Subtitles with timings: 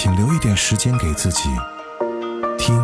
[0.00, 1.48] 请留一点时间给自己，
[2.56, 2.76] 听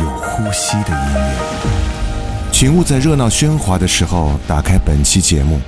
[0.00, 2.50] 有呼吸的音乐。
[2.50, 5.60] 请勿在热闹喧哗的时候打开本期节目，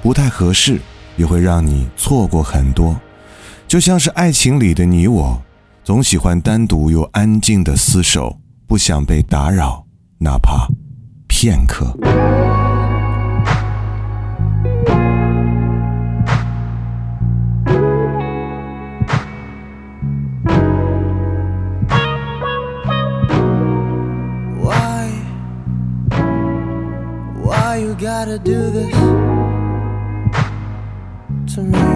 [0.00, 0.80] 不太合适，
[1.16, 2.96] 也会让你错过很多。
[3.66, 5.42] 就像是爱情里的你我，
[5.82, 8.38] 总喜欢单独又安静的厮守，
[8.68, 9.84] 不想被打扰，
[10.18, 10.68] 哪怕
[11.26, 11.92] 片刻。
[28.24, 28.92] Gotta do this
[31.52, 31.91] to me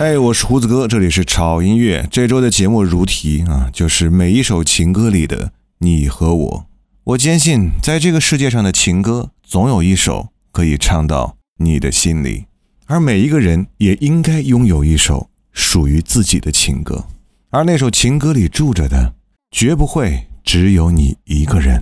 [0.00, 2.08] 哎，我是胡子哥，这里是炒音乐。
[2.10, 6.66] 这周的节目如题啊，就是每一首情歌里的你和我。
[7.04, 12.46] 我坚信，在这个世界上的情歌，总有一首可以唱到你的心里。
[12.86, 17.04] 而每一个人也应该拥有一首属于自己的情歌，
[17.50, 19.12] 而那首情歌里住着的，
[19.50, 21.78] 绝不会只有你一个人。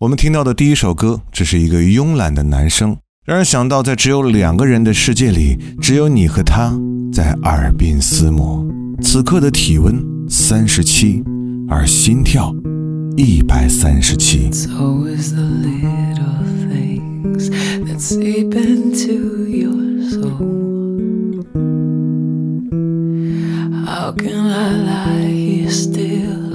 [0.00, 2.98] 我们听到的第一首歌，这是一个慵懒的男声，
[3.28, 6.72] 让人想到在只有两个人的世界里，只有你和他。
[7.12, 8.66] 在耳鬓厮磨，
[9.02, 11.22] 此刻的体温三十七，
[11.68, 12.50] 而心跳
[13.18, 14.48] 一百三十七。
[23.84, 26.47] How can I lie here still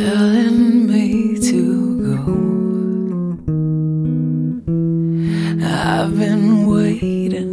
[0.00, 1.62] telling me to
[2.08, 2.32] go.
[5.62, 7.49] I've been waiting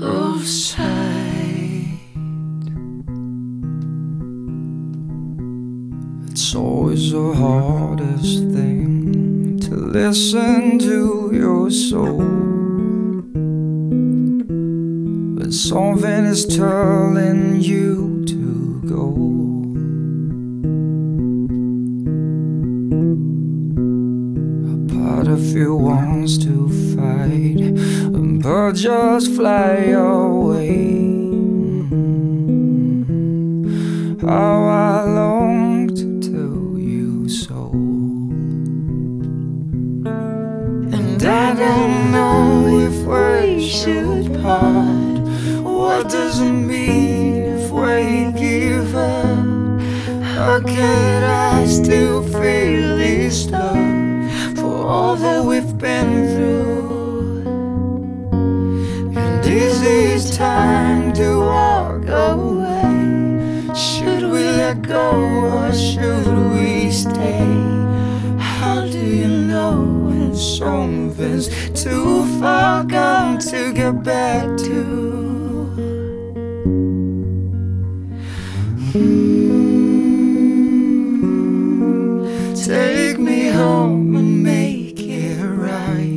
[0.00, 1.98] of sight?
[6.30, 12.22] It's always the hardest thing to listen to your soul.
[15.36, 17.31] But something is telling
[43.68, 45.18] should part.
[45.62, 49.80] What does it mean if we give up?
[50.34, 56.72] How can I still feel this love for all that we've been through?
[59.16, 63.72] And is it time to walk away?
[63.74, 65.12] Should we let go
[65.58, 67.46] or should we stay?
[68.38, 70.34] How do you know when
[71.22, 75.70] Something's too far gone to get back to.
[82.56, 86.08] Take me home and make it right.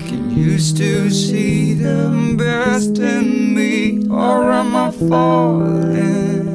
[0.00, 6.48] Can you still see the best in me, or am I falling?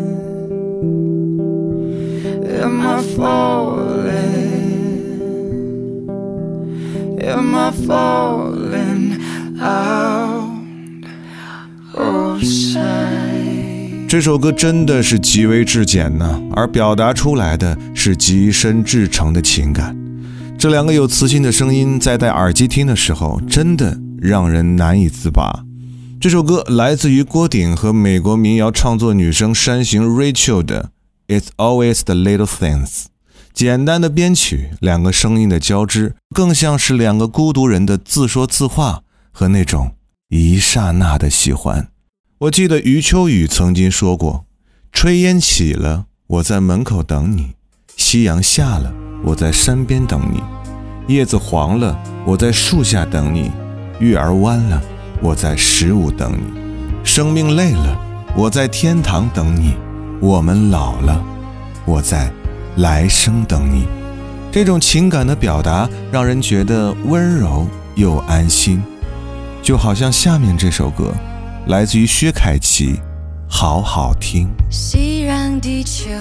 [2.45, 3.62] Am I falling?
[7.71, 9.19] Falling
[9.57, 11.06] out
[11.94, 14.07] of sight?
[14.07, 19.97] 这首歌真的是极为至简呢，而表达出来的是极深至诚的情感。
[20.57, 25.64] 这两个有磁性的声音，在戴耳机听的时候，真的让人难以自拔。
[26.19, 30.92] 这首歌来自于郭顶和美国民谣创作女声山形 Rachel 的
[31.35, 32.88] 《It's Always the Little Things》。
[33.54, 39.95] 简单的编曲，两个声音的交织，更像是两个孤独人的自说自话和那种
[40.30, 41.90] 一刹那的喜欢。
[42.40, 44.45] 我记得余秋雨曾经说过
[44.92, 47.54] ：“炊烟起了，我在门口等你；
[47.95, 48.92] 夕阳下了，
[49.24, 50.40] 我在山边等你；
[51.07, 53.52] 叶子黄了，我在树下等你；
[54.00, 54.81] 月儿弯了，
[55.22, 57.98] 我在十五等你；生命累了，
[58.36, 59.76] 我在天堂等你；
[60.19, 61.24] 我们老了，
[61.86, 62.33] 我在
[62.77, 63.85] 来生等你。”
[64.51, 68.83] 这种情感的表达，让人觉得温柔又安心，
[69.63, 71.11] 就好像下面这首歌。
[71.68, 72.99] 来自于薛凯琪，
[73.47, 74.47] 好好听。
[74.69, 76.11] 熙攘地球，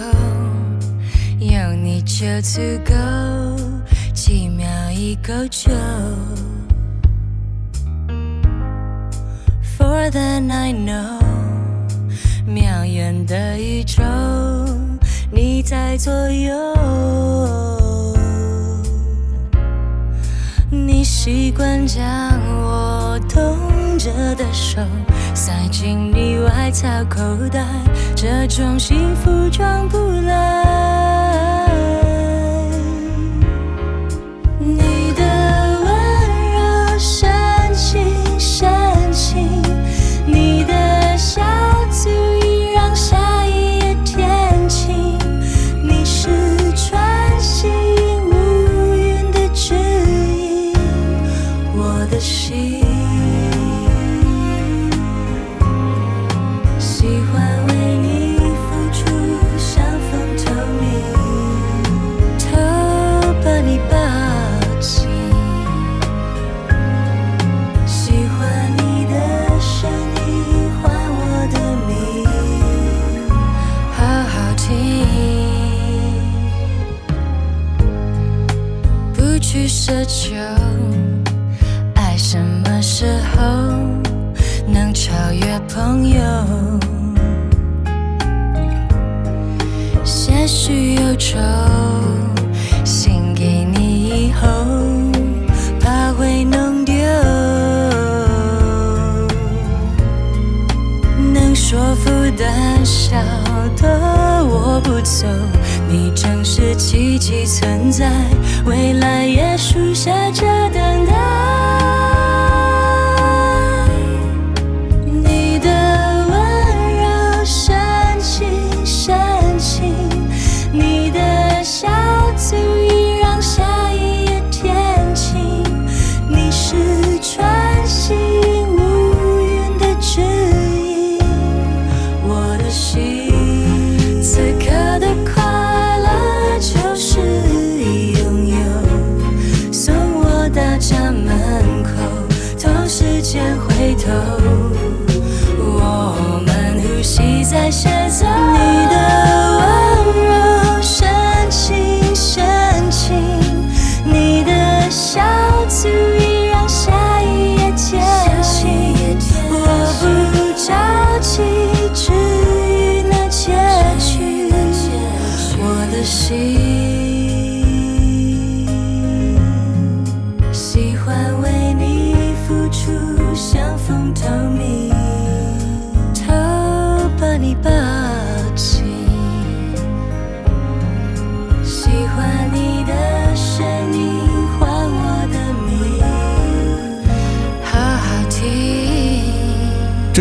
[1.38, 2.94] 有你就足够，
[4.14, 5.70] 几秒一够就。
[9.76, 11.18] For then I know，
[12.46, 14.02] 渺远的宇宙，
[15.34, 16.52] 你在左右。
[20.70, 22.04] 你习惯将
[22.62, 24.82] 我冻着的手
[25.34, 27.18] 塞进你外套口
[27.50, 27.64] 袋，
[28.14, 29.96] 这种幸福装不
[30.26, 31.11] 来。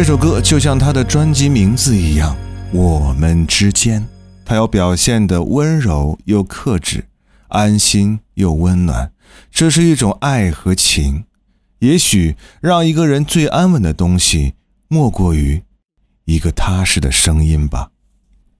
[0.01, 2.35] 这首歌就像它的专辑名字一样，
[2.75, 4.01] 《我们之间》，
[4.43, 7.05] 它要表现的温柔又克制，
[7.49, 9.11] 安心又温暖，
[9.51, 11.25] 这是一种爱和情。
[11.81, 14.55] 也许让一个人最安稳的东西，
[14.87, 15.61] 莫过于
[16.25, 17.91] 一个踏实的声音吧。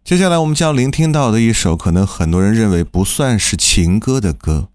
[0.03, 4.69] 接下来我们将聆听到的一首，可能很多人认为不算是情歌的歌。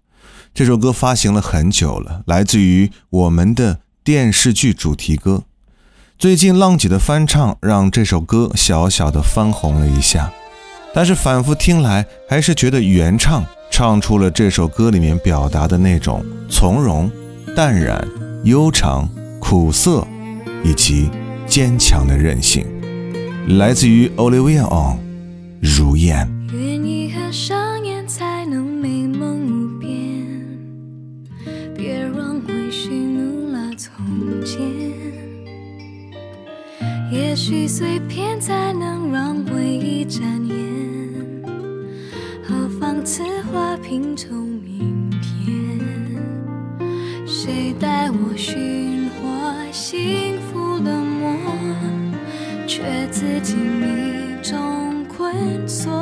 [0.53, 5.45] 这首歌发行了很久了，来自于我们的电视剧主题歌。
[6.19, 10.31] 最近浪姐的翻唱让这首歌小小的翻红了一下，
[10.91, 17.11] 但是反复听来，还是觉得原唱唱出了这首歌里面表达的那种从容、
[17.55, 18.03] 淡然、
[18.45, 19.07] 悠长、
[19.39, 20.07] 苦涩
[20.63, 21.11] 以及
[21.45, 22.65] 坚强的韧性。
[23.59, 24.97] 来自于 Olivia On，
[25.61, 26.27] 如燕。
[26.51, 27.31] 愿意合
[37.09, 40.55] 也许碎片才能让回忆展颜，
[42.43, 45.79] 何妨此花拼凑明天？
[47.25, 51.33] 谁带我寻获幸福的魔？
[52.67, 55.33] 却自己迷中困
[55.65, 55.96] 锁。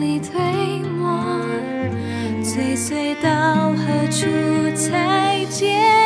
[0.00, 0.32] 你推
[0.98, 1.20] 磨。
[2.42, 4.26] 追随到何处
[4.74, 5.99] 才见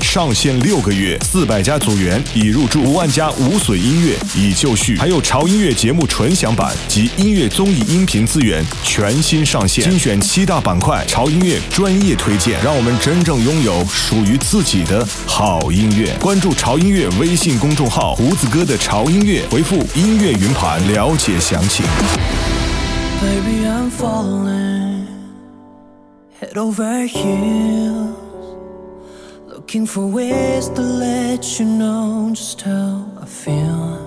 [0.00, 16.14] 上线六个月，四百家组员已入驻，五万家无损音乐已就绪，还有潮音乐节目纯享版及音乐综艺音频资源全新上线，精选七大板块，潮音乐专业推荐，让我们真正拥有属于自己的好音乐。
[16.20, 21.84] 关注潮音乐微信公众号“胡子哥的潮音乐”，回复“音乐云盘”了解详情。
[23.20, 25.06] Baby, I'm falling
[26.40, 28.27] head over here
[29.68, 34.00] looking for ways to let you know just how I feel.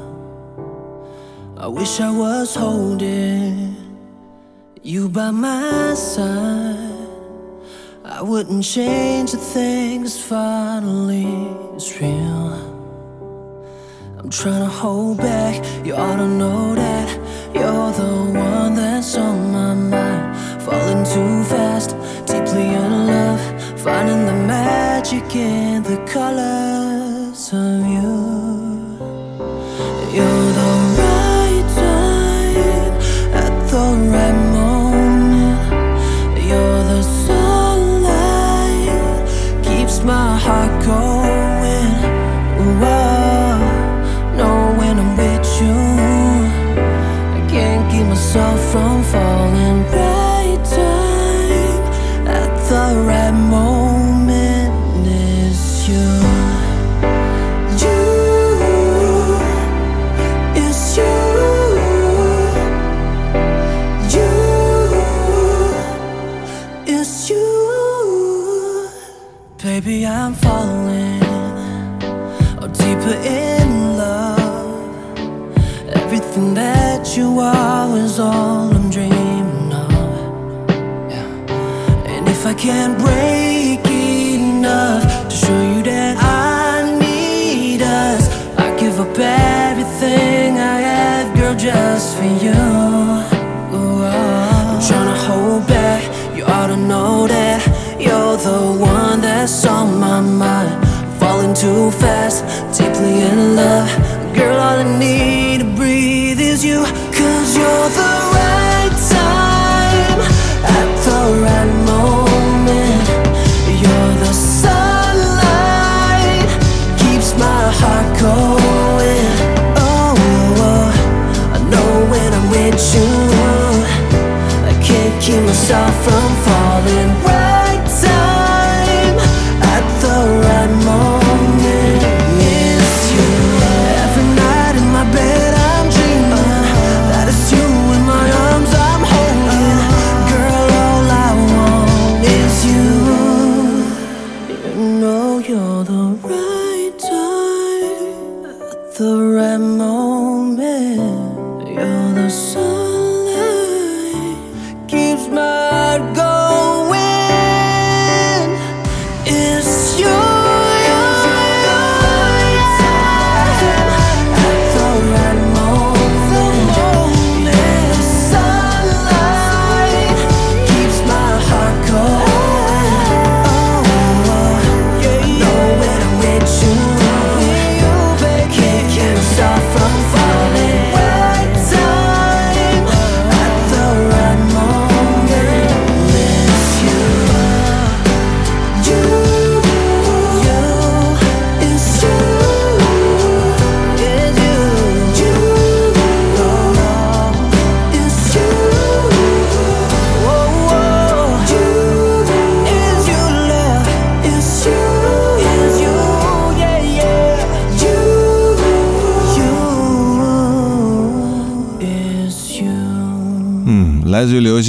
[1.55, 3.75] I wish I was holding
[4.81, 6.79] you by my side.
[8.03, 11.29] I wouldn't change a thing, 'cause finally
[11.75, 12.57] it's real.
[14.17, 15.63] I'm trying to hold back.
[15.85, 17.07] You ought to know that
[17.53, 18.13] you're the
[18.49, 20.35] one that's on my mind.
[20.65, 21.95] Falling too fast,
[22.25, 23.41] deeply in love,
[23.83, 28.40] finding the magic in the colors of you.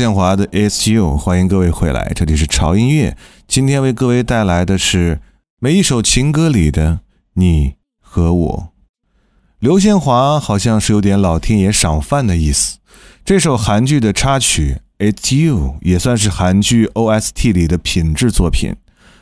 [0.03, 3.17] 刘宪华的《It's You》，欢迎各位回来，这里是潮音乐。
[3.47, 5.21] 今天为各位带来的是
[5.61, 7.03] 每一首情歌里的
[7.35, 8.73] 你和我。
[9.61, 12.79] 刘宪华好像是有点老天爷赏饭的意思。
[13.25, 14.79] 这首韩剧的插曲
[15.13, 18.75] 《It's You》也算是韩剧 OST 里的品质作品，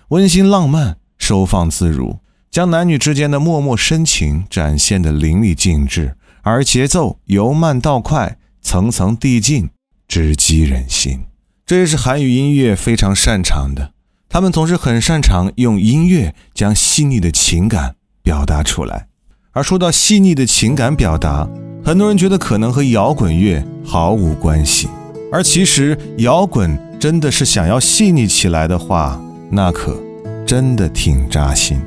[0.09, 9.69] 温馨浪漫，收放自如，将男女之间的默默深情展现的淋漓尽致，而节奏由慢到快，层层递进，
[10.11, 11.21] 直击人心。
[11.65, 13.93] 这也是韩语音乐非常擅长的，
[14.29, 17.95] 他们总是很擅长用音乐将细腻的情感
[18.25, 19.07] 表达出来。
[19.53, 21.49] 而说到细腻的情感表达，
[21.85, 24.89] 很多人觉得可能和摇滚乐毫无关系，
[25.31, 29.97] 而其实摇滚真的是想要细腻起来的话，那可
[30.45, 31.81] 真的挺扎心。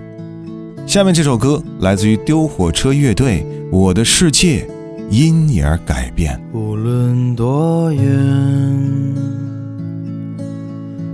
[0.88, 4.66] 下面这首歌来自于丢火车乐队，《我的世界
[5.14, 6.36] 因你而改变》。
[6.58, 8.04] 无论多远，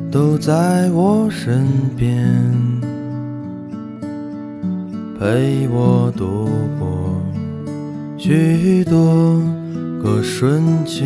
[0.10, 2.26] 都在我身边，
[5.20, 6.48] 陪我度
[6.80, 7.22] 过
[8.18, 9.38] 许多
[10.02, 11.06] 个瞬间，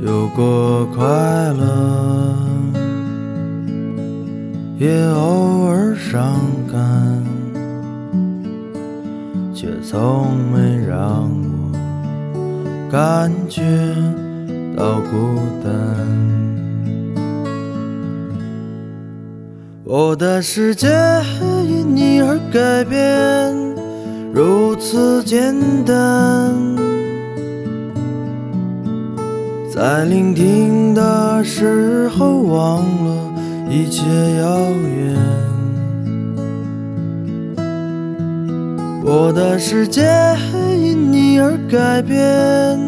[0.00, 1.04] 有过快
[1.54, 2.36] 乐，
[4.78, 6.38] 也偶尔伤
[6.70, 7.29] 感。
[9.60, 11.30] 却从没让
[12.32, 13.60] 我感觉
[14.74, 15.70] 到孤单。
[19.84, 20.88] 我的世界
[21.68, 23.54] 因你而改变，
[24.32, 26.54] 如此简单。
[29.70, 33.34] 在聆听的时候，忘了
[33.68, 34.06] 一切
[34.38, 35.49] 遥远。
[39.02, 40.02] 我的世界
[40.76, 42.78] 因你而改变，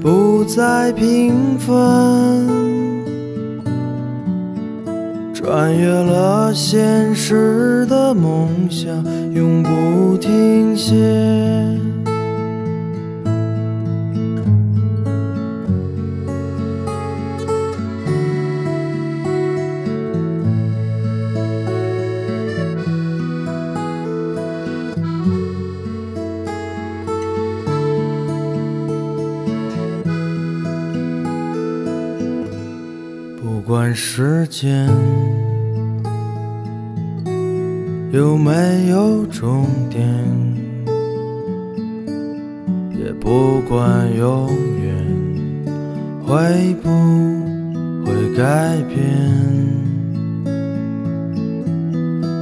[0.00, 2.46] 不再平凡，
[5.34, 8.94] 穿越了现实的梦想，
[9.34, 10.94] 永不停歇。
[33.70, 34.88] 管时间
[38.12, 40.02] 有没有终点，
[42.98, 44.50] 也不管永
[44.82, 44.92] 远
[46.26, 46.90] 会不
[48.04, 48.98] 会改变。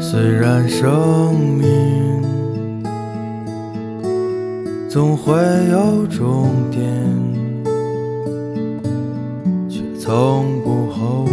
[0.00, 1.68] 虽然生命
[4.88, 5.34] 总会
[5.70, 7.37] 有终点。
[10.08, 11.30] 从不后悔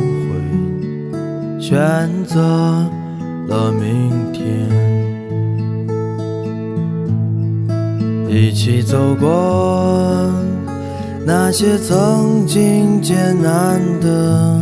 [1.61, 2.41] 选择
[3.47, 4.69] 了明天，
[8.27, 10.29] 一起走过
[11.25, 14.59] 那些曾经艰难的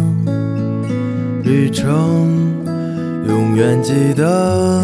[1.42, 2.30] 旅程，
[3.28, 4.84] 永远记得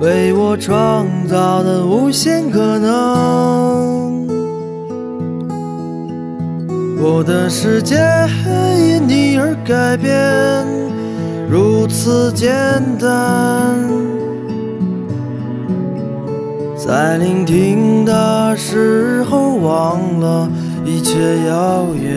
[0.00, 4.03] 为我创造的无限可能。
[7.06, 7.96] 我的世界
[8.78, 10.66] 因你而改变，
[11.46, 12.50] 如此简
[12.98, 13.78] 单。
[16.74, 20.48] 在聆听的时候，忘了
[20.82, 22.10] 一切遥远。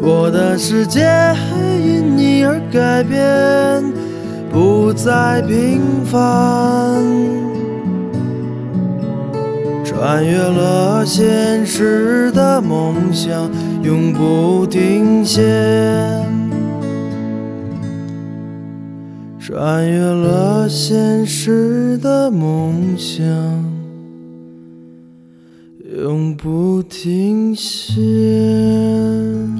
[0.00, 1.06] 我的世界
[1.84, 3.84] 因你而改变，
[4.50, 7.47] 不再平凡。
[9.98, 13.50] 穿越了现实的梦想，
[13.82, 15.42] 永不停歇。
[19.40, 23.26] 穿越了现实的梦想，
[26.06, 28.00] 永不停歇。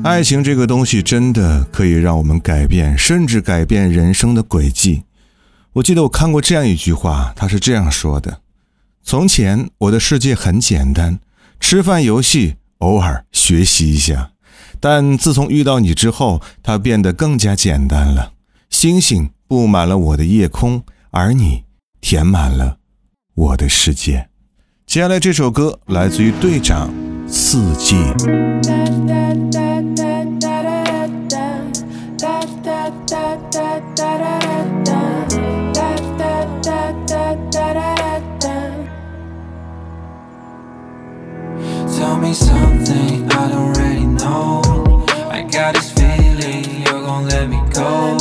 [0.05, 5.03] 爱情这个东西真的可以让我们改变，甚至改变人生的轨迹。
[5.73, 8.39] 我记得我看过这样一句话，他是这样说的
[9.09, 11.19] ：“从前我的世界很简单，
[11.59, 14.33] 吃饭、游戏，偶尔学习一下。
[14.81, 18.35] 但自从遇到你之后，它变得更加简单了。
[18.69, 21.65] 星星。”布满了我的夜空，而你
[22.03, 22.77] 填满了
[23.35, 24.29] 我的世界。
[24.85, 26.93] 接下来这首歌来自于队长
[27.27, 27.97] 四季。
[42.29, 44.61] me something I don't really know.
[45.31, 48.17] I got this feeling you're gonna let me go.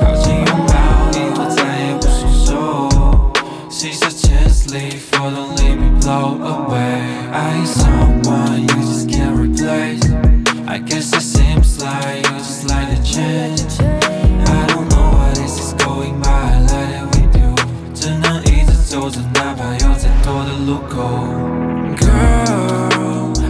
[0.00, 0.74] 靠近拥抱
[1.12, 2.88] 你，我再也不松手。
[3.68, 7.02] She's a chance leave, for don't leave me blow away.
[7.32, 10.04] I ain't someone you just can't replace.
[10.66, 13.78] I guess it seems like you just like a change.
[14.48, 17.54] I don't know what this is going by, I let it with you.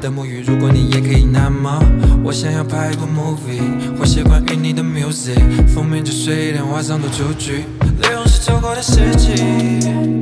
[0.00, 1.80] 的沐浴，如果你也可以那么，
[2.22, 7.64] 我想要拍一部 movie，会写关于你的 music，封面就随便画上朵雏菊，
[8.00, 10.17] 旅行是走过的四季。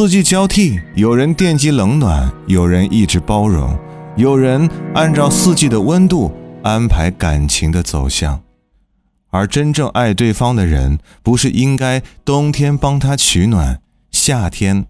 [0.00, 3.78] 四季交替，有人惦记冷暖，有人一直包容，
[4.16, 6.32] 有人按照四季的温度
[6.62, 8.40] 安排感情的走向。
[9.28, 14.86] 而真正爱对方的人，不是应该冬天帮他取暖，夏天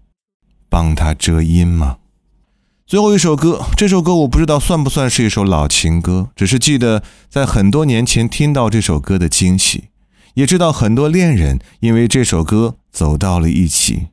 [0.69, 1.97] 帮他遮阴吗？
[2.87, 9.89] 最后一首歌，这首歌我不知道算不算是一首老情歌，只是记得在很多年前听到这首歌的惊喜，
[10.35, 14.07] 也知道很多恋人因为这首歌走到了一起。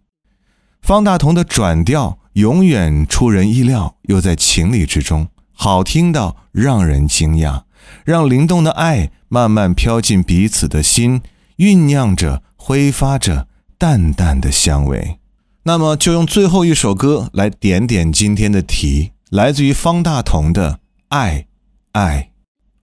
[0.83, 7.62] 方大同的转调永远出人意料，又在情理之中，好听到让人惊讶，
[8.05, 11.21] 让灵动的爱慢慢飘进彼此的心，
[11.59, 15.19] 酝酿着，挥发着淡淡的香味。
[15.64, 20.73] 那么，就用最后一首歌来点点今天的题，来自于方大同的
[21.09, 21.47] 《爱，
[21.93, 22.31] 爱，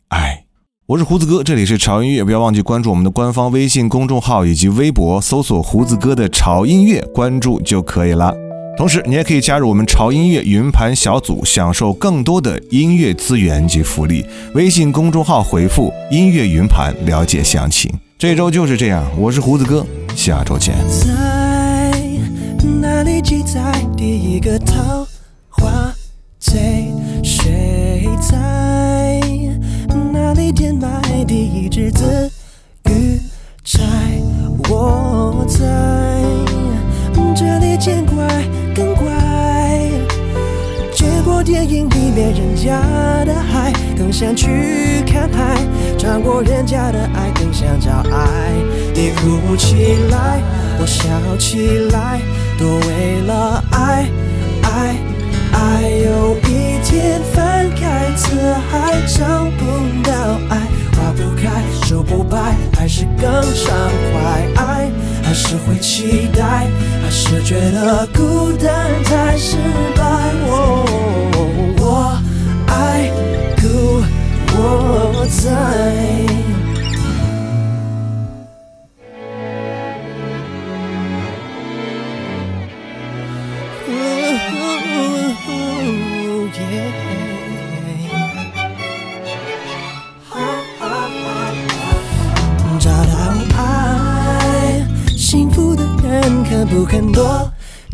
[0.10, 0.43] 爱》。
[0.87, 8.31] 我是胡子哥，这里是潮音乐，不要忘记关注我们的官方微信公众号以及微博，搜索“胡子哥的潮音乐”，关注就可以了。
[8.77, 14.23] 同时，你也可以加入我们潮音乐云盘小组，享受更多的音乐资源及福利。
[14.53, 17.91] 微信公众号回复“音乐云盘”了解详情。
[18.19, 19.83] 这周就是这样，我是胡子哥，
[20.15, 20.75] 下周见。
[20.99, 21.99] 在
[22.79, 25.07] 哪里记载第一个桃
[25.49, 25.91] 花
[26.37, 26.85] 醉？
[27.23, 28.64] 谁在？
[30.45, 32.29] 哪里填埋第一只字
[32.91, 33.19] 语
[33.63, 33.81] 在？
[34.69, 35.58] 我在
[37.36, 38.27] 这里见怪
[38.75, 39.89] 更怪，
[40.93, 42.79] 见过电影里面人家
[43.25, 45.58] 的海，更想去看海；
[45.97, 48.51] 尝过人家的爱，更想找爱。
[48.93, 50.43] 你哭起来，
[50.79, 52.21] 我笑起来，
[52.60, 54.08] 都为了爱，
[54.62, 54.95] 爱，
[55.53, 55.89] 爱。
[55.89, 57.19] 有一天
[57.95, 58.27] 孩子
[58.69, 59.63] 还找不
[60.03, 60.12] 到
[60.49, 60.60] 爱，
[60.97, 63.73] 花不开，树不白，还是更畅
[64.12, 64.45] 快？
[64.58, 64.91] 爱
[65.23, 66.67] 还是会期待，
[67.01, 69.55] 还是觉得孤单太失
[69.95, 70.03] 败？
[70.45, 70.86] 我
[71.79, 72.19] 我
[72.67, 73.10] 爱
[73.62, 74.03] 故
[74.58, 76.14] 我在。
[96.67, 97.51] 不肯躲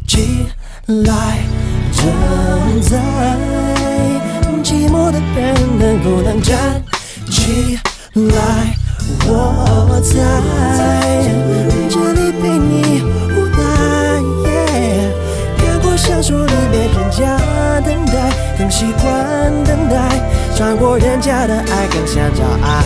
[0.08, 0.46] 起
[0.88, 1.40] 来？
[1.94, 2.98] 正在
[4.64, 6.82] 寂寞的人能不能站
[7.30, 7.80] 起
[8.14, 8.76] 来？
[9.28, 10.14] 我在
[11.90, 13.04] 这里陪你
[13.36, 13.60] 无奈。
[15.58, 17.38] 看过小说里面人家
[17.82, 18.14] 等待，
[18.58, 19.96] 更习惯等待，
[20.56, 22.84] 穿过人家的爱，更想找爱。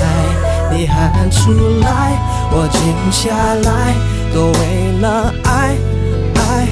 [0.71, 2.17] 你喊出来，
[2.51, 3.31] 我静下
[3.63, 3.95] 来，
[4.35, 5.77] 都为了爱，
[6.35, 6.67] 爱，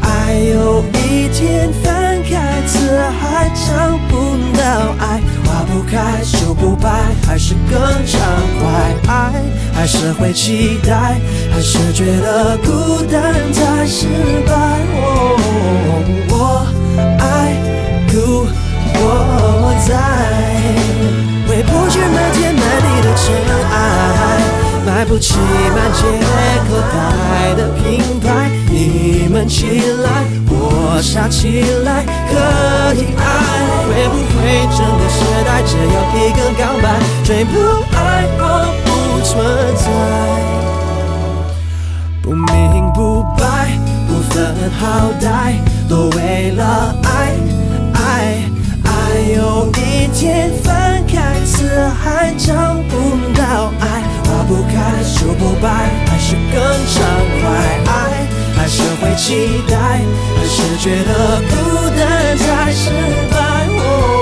[0.00, 0.32] 爱。
[0.34, 6.88] 有一天翻开词海，找不到爱，花不开，树不掰，
[7.26, 8.18] 还是更畅
[8.58, 9.12] 快。
[9.12, 9.42] 爱
[9.74, 11.20] 还是会期待，
[11.52, 14.06] 还是觉得孤单太失
[14.46, 14.54] 败。
[14.96, 15.36] 哦，
[16.30, 17.20] 我爱
[18.10, 18.46] 故
[18.94, 19.90] 我在。
[21.46, 23.22] 回不去那天满地的尘
[23.52, 23.52] 埃，
[25.02, 26.04] 买不起满街
[26.70, 28.48] 口袋的品牌。
[28.70, 33.24] 你们起来，我傻起来，可以爱。
[33.88, 36.86] 会不会整个时代只有一个告白？
[37.24, 37.58] 追不
[37.96, 37.98] 爱
[38.38, 38.40] 我
[38.84, 38.90] 不
[39.26, 39.34] 存
[39.74, 39.84] 在，
[42.22, 47.34] 不明不白，不分好歹，都为了爱
[47.92, 48.38] 爱
[48.84, 48.88] 爱。
[49.34, 52.52] 有一天翻开词海，找
[52.88, 52.94] 不
[53.36, 54.01] 到爱，
[54.44, 57.02] 不开，手不败，还是更畅
[57.40, 57.42] 快。
[57.86, 58.26] 爱
[58.56, 59.76] 还是会期待，
[60.36, 61.52] 还是觉得孤
[61.98, 62.90] 单才失
[63.30, 64.21] 败。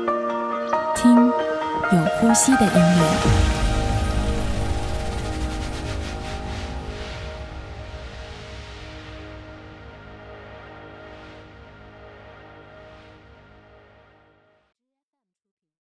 [0.95, 1.15] 听
[1.91, 3.60] 有呼吸的音乐。